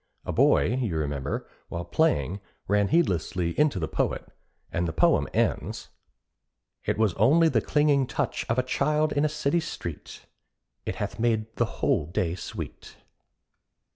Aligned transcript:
A 0.25 0.31
boy, 0.31 0.77
you 0.81 0.97
remember, 0.97 1.47
while 1.69 1.85
playing, 1.85 2.39
ran 2.67 2.87
heedlessly 2.87 3.51
into 3.51 3.77
the 3.77 3.87
poet, 3.87 4.27
and 4.71 4.87
the 4.87 4.91
poem 4.93 5.27
ends, 5.31 5.89
It 6.85 6.97
was 6.97 7.13
only 7.17 7.49
the 7.49 7.61
clinging 7.61 8.07
touch 8.07 8.43
Of 8.49 8.57
a 8.57 8.63
child 8.63 9.11
in 9.13 9.25
a 9.25 9.29
city 9.29 9.59
street; 9.59 10.25
It 10.87 10.95
hath 10.95 11.19
made 11.19 11.55
the 11.57 11.65
whole 11.85 12.07
day 12.07 12.33
sweet. 12.33 12.97